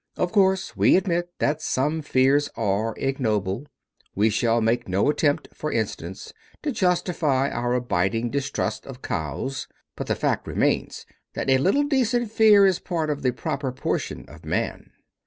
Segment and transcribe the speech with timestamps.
[0.17, 3.67] Of course, we admit that some fears are ignoble.
[4.15, 10.07] We shall make no attempt, for instance, to justify our abiding distrust of cows, but
[10.07, 14.43] the fact remains that a little decent fear is part of the proper portion of
[14.43, 14.89] man.